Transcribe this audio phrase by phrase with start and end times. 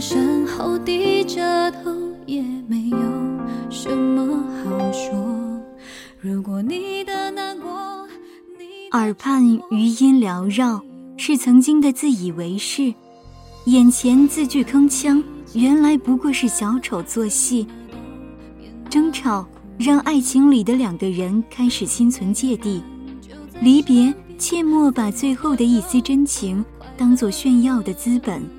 [0.00, 1.90] 身后低着头，
[2.26, 2.98] 也没有
[3.68, 5.12] 什么好说。
[6.20, 8.06] 如果你的难过，
[8.58, 10.80] 你耳畔余音缭绕，
[11.16, 12.92] 是曾经的自以为是；
[13.66, 15.22] 眼前字句铿锵，
[15.54, 17.66] 原来不过是小丑做戏。
[18.88, 19.46] 争吵
[19.78, 22.82] 让爱情里的两个人开始心存芥蒂，
[23.60, 26.64] 离别切莫把最后的一丝真情
[26.96, 28.57] 当作炫耀的资本。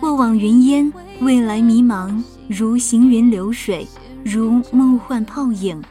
[0.00, 3.86] 过往云烟，未来迷茫，如行云流水，
[4.24, 5.82] 如梦幻泡影。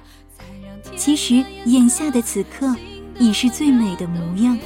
[0.95, 2.73] 其实眼下的此刻
[3.19, 4.57] 已是最美的模样。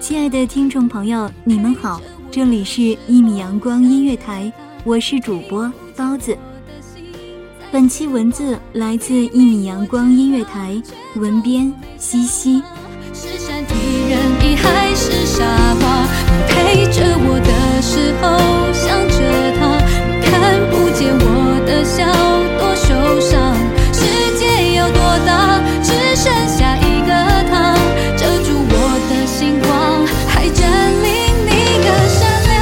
[0.00, 2.00] 亲爱的听众朋友，你们好，
[2.30, 4.44] 这里是《一米阳光音乐台》，
[4.82, 6.36] 我是主播包子。
[7.70, 10.80] 本期文字来自《一米阳光音乐台》，
[11.20, 12.62] 文编西西。
[14.26, 15.44] 是山体人意还是傻
[15.80, 15.84] 瓜？
[16.26, 17.50] 你陪着我的
[17.82, 18.24] 时候
[18.72, 19.16] 想着
[19.58, 19.60] 他，
[20.08, 20.30] 你看
[20.70, 21.24] 不见我
[21.66, 22.04] 的笑
[22.58, 22.88] 多受
[23.20, 23.54] 伤。
[23.92, 24.00] 世
[24.36, 24.42] 界
[24.76, 27.10] 有多大，只剩下一个
[27.48, 27.74] 他，
[28.16, 28.74] 遮住我
[29.08, 30.62] 的星光，还占
[31.02, 31.08] 领
[31.46, 31.50] 你
[31.84, 32.54] 的善良。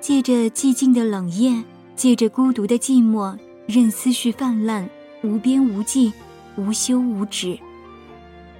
[0.00, 1.64] 借着寂静的冷夜，
[1.94, 4.88] 借着孤独的寂寞，任思绪泛滥，
[5.22, 6.12] 无边无际，
[6.56, 7.58] 无休无止。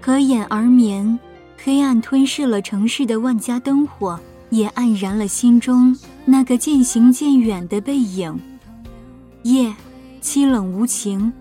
[0.00, 1.18] 合眼而眠，
[1.62, 4.18] 黑暗吞噬了城市的万家灯火，
[4.50, 8.38] 也黯然了心中那个渐行渐远的背影。
[9.42, 9.74] 夜，
[10.22, 11.32] 凄冷无情，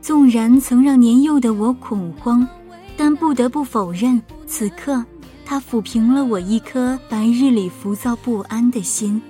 [0.00, 2.46] 纵然曾让年幼的我恐慌，
[2.96, 5.04] 但不得不否认，此刻
[5.44, 9.20] 它抚平了我一颗白日里浮躁不安的心。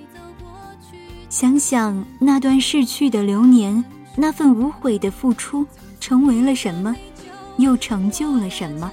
[1.29, 3.83] 想想那段逝去的流年，
[4.15, 5.65] 那份无悔的付出，
[5.99, 6.95] 成为了什么，
[7.57, 8.91] 又成就了什么？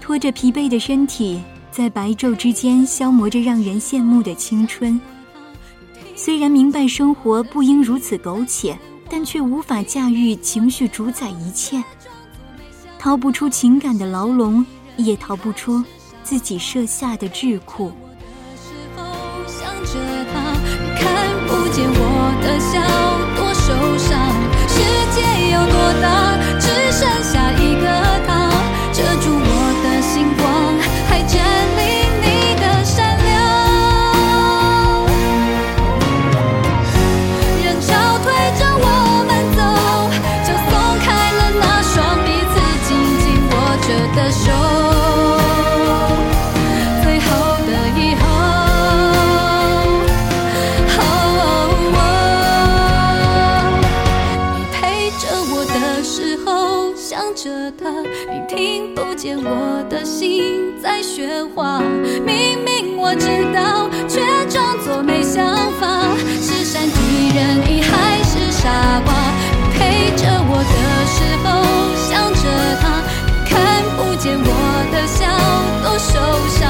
[0.00, 5.00] 拖着疲惫的身体，在白昼之间消磨着让人羡慕的青春。
[6.14, 8.78] 虽然明白生活不应如此苟且，
[9.10, 11.82] 但却无法驾驭情绪主宰一切。
[12.98, 14.64] 逃不出情感的牢笼，
[14.96, 15.82] 也逃不出
[16.22, 17.90] 自己设下的桎梏。
[18.56, 19.04] 时候
[19.46, 20.54] 想着他，
[20.98, 23.25] 看不见我的笑
[23.66, 24.30] 受伤。
[24.68, 24.78] 世
[25.10, 26.85] 界有多大，只
[60.86, 61.80] 在喧哗。
[62.24, 65.44] 明明我知道，却装作没想
[65.80, 66.14] 法。
[66.40, 66.94] 是善体
[67.34, 68.70] 人意还是傻
[69.04, 69.12] 瓜？
[69.74, 70.76] 陪着我的
[71.10, 71.46] 时候
[72.06, 72.46] 想着
[72.80, 73.02] 他，
[73.50, 74.48] 看不见我
[74.92, 75.26] 的笑
[75.82, 76.14] 多受
[76.54, 76.62] 伤。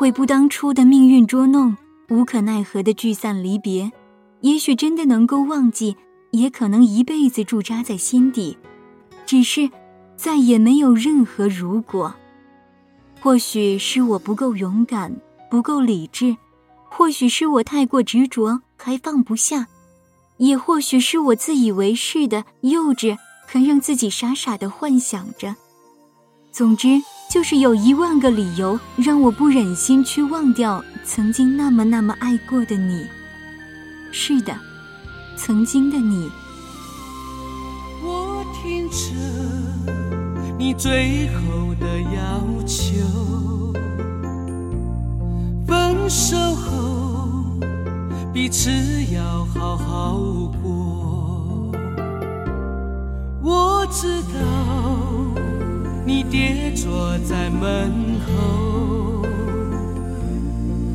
[0.00, 1.76] 悔不当初的命运捉弄，
[2.08, 3.92] 无可奈何的聚散离别。
[4.40, 5.94] 也许真的能够忘记，
[6.30, 8.56] 也可能一辈子驻扎在心底。
[9.26, 9.68] 只是，
[10.16, 12.14] 再也没有任何如果。
[13.20, 15.14] 或许是我不够勇敢，
[15.50, 16.34] 不够理智；
[16.88, 19.66] 或许是我太过执着，还放不下；
[20.38, 25.54] 也或许是我自以为是的幼稚，还让自己傻傻的幻想着。
[26.50, 26.88] 总之，
[27.30, 33.06] 就是有一万个理由让我不忍心去忘掉曾经那么那么爱过的你。
[34.10, 34.52] 是的，
[35.36, 36.28] 曾经的你。
[38.02, 38.96] 我听着
[40.58, 43.72] 你最后的要求，
[45.64, 47.28] 分手后
[48.32, 48.70] 彼此
[49.14, 50.18] 要好好
[50.60, 51.70] 过。
[53.40, 54.38] 我知道
[56.04, 59.24] 你跌坐在门后，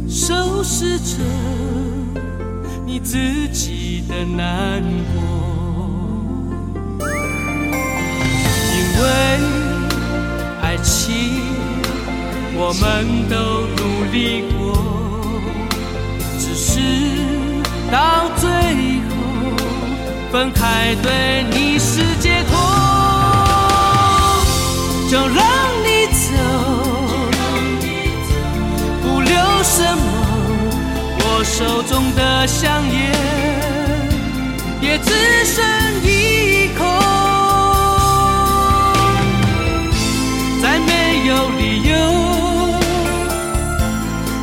[0.10, 1.24] 收拾着。
[2.86, 3.18] 你自
[3.50, 4.81] 己的难
[5.13, 5.22] 过，
[8.72, 9.04] 因为
[10.62, 11.13] 爱情，
[12.56, 13.36] 我们都
[13.75, 13.81] 努
[14.13, 14.58] 力过，
[16.40, 16.80] 只是
[17.92, 18.48] 到最
[19.10, 19.12] 后
[20.31, 22.44] 分开，对你是解
[32.47, 33.12] 香烟
[34.81, 35.12] 也只
[35.45, 35.63] 剩
[36.03, 36.83] 一口，
[40.62, 41.95] 再没有理由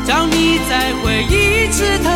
[0.05, 2.11] 找你再回一次头，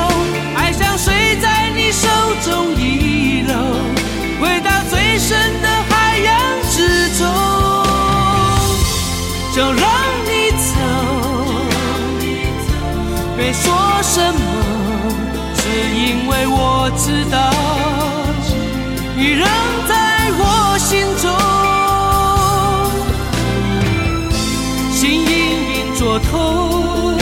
[26.19, 27.17] 痛，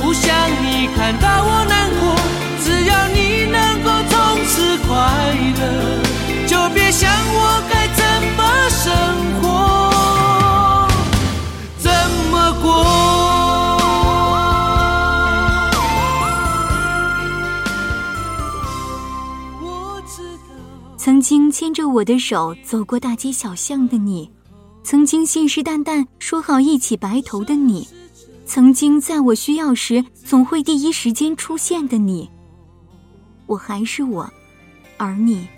[0.00, 2.16] 不想你看到我难过。
[2.64, 4.88] 只要你能够从此快
[5.60, 5.62] 乐，
[6.46, 8.02] 就别想我该怎
[8.36, 8.40] 么
[8.70, 8.84] 生
[9.40, 9.44] 活，
[11.78, 11.90] 怎
[12.30, 12.64] 么过。
[20.96, 24.28] 曾经牵着我的手走过大街小巷的你，
[24.86, 27.88] 曾经信誓旦旦说好一起白头的你，
[28.46, 32.30] 曾经在我需要时总会第一时间出现的你。
[33.46, 34.32] 我还是我，
[34.96, 35.48] 而你，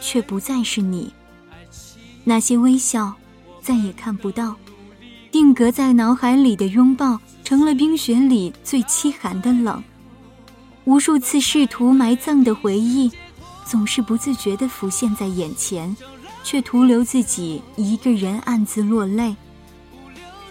[0.00, 1.12] 却不再是你。
[2.24, 3.12] 那些微笑，
[3.60, 4.54] 再也看不到；
[5.30, 9.84] 定格在脑海里的拥抱，成了冰雪里最凄寒的冷。
[10.86, 13.12] 无数次试图埋葬的回忆。
[13.66, 15.94] 总是不自觉地浮现在眼前，
[16.44, 19.34] 却徒留自己一个人暗自落泪。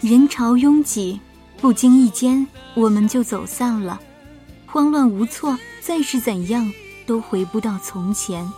[0.01, 1.21] 人潮拥挤，
[1.61, 4.01] 不经意间我们就走散了，
[4.65, 6.69] 慌乱无措，再是怎样
[7.05, 8.51] 都回不到从前。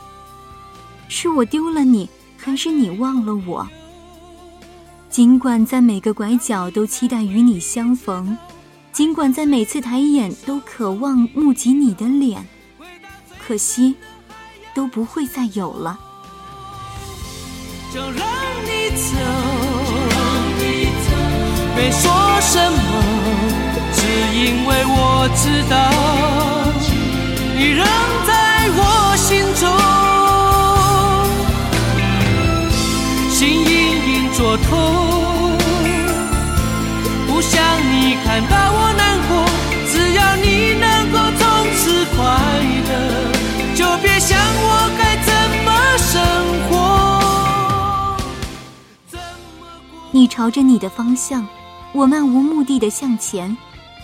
[1.07, 3.67] 是我丢了你，还是你忘了我？
[5.09, 8.35] 尽管在每个拐角都期待与你相逢，
[8.91, 12.47] 尽管在每次抬眼都渴望目及你的脸，
[13.45, 13.95] 可惜。
[14.73, 15.97] 都不会再有了。
[17.95, 18.27] 就让
[18.65, 19.15] 你走，
[21.77, 22.01] 没说
[22.41, 22.77] 什么，
[23.93, 23.97] 只
[24.35, 24.93] 因为我
[25.33, 25.73] 知道
[27.55, 27.87] 你仍
[28.27, 28.29] 在
[28.75, 29.63] 我心中，
[33.31, 33.73] 心隐
[34.09, 35.14] 隐作痛，
[50.35, 51.47] 朝着你的方向，
[51.93, 53.55] 我漫无目的的向前。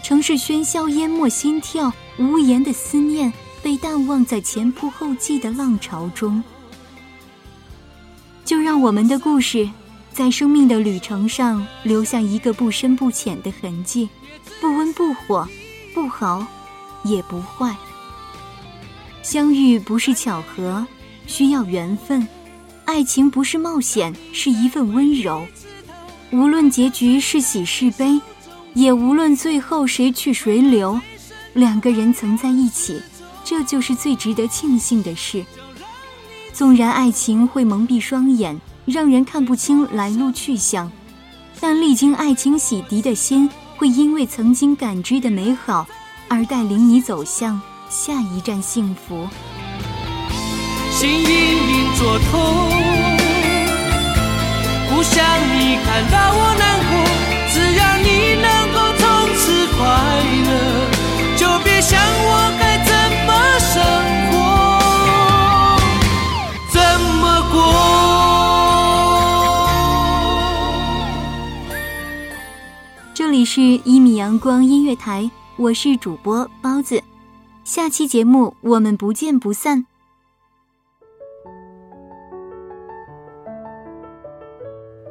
[0.02, 6.42] 城市喧嚣淹没心跳，无言的思念被淡忘在前仆后继的浪潮中。
[8.46, 9.70] 就让我们的故事，
[10.14, 14.08] 在生命的旅程上留下一个不深不浅的痕迹，
[14.62, 15.46] 不温不火，
[15.94, 16.48] 不好，
[17.04, 17.76] 也不坏。
[19.22, 20.88] 相遇不是巧合，
[21.28, 22.26] 需要缘分；
[22.86, 25.46] 爱情不是冒险，是一份温柔。
[26.32, 28.20] 无论结局是喜是悲，
[28.74, 31.00] 也无论最后谁去谁留，
[31.54, 33.02] 两个人曾在一起，
[33.44, 35.46] 这就是最值得庆幸的事。
[36.54, 40.90] 纵然爱情会蒙蔽双眼，让人看不清来路去向，
[41.60, 45.86] 但历经爱情洗涤的心，会因为曾经感知的美好，
[46.30, 47.60] 而带领你走向
[47.90, 49.28] 下一站幸福。
[50.92, 53.11] 心隐隐作痛，
[55.02, 55.18] 不想
[55.50, 56.94] 你看到我难过。
[57.50, 59.04] 只要你能够从
[59.34, 59.82] 此快
[60.46, 60.52] 乐，
[61.36, 62.30] 就别想我
[62.60, 62.94] 该怎
[63.26, 63.82] 么生
[64.30, 64.38] 活，
[66.70, 66.80] 怎
[67.20, 67.58] 么过。
[73.16, 75.24] 这里是《一米阳光音乐台》，
[75.56, 77.02] 我是主播包子。
[77.64, 79.88] 下期节目我们不见不散。